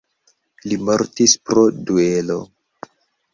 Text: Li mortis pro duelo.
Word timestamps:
Li 0.71 0.79
mortis 0.87 1.35
pro 1.51 1.67
duelo. 1.91 2.39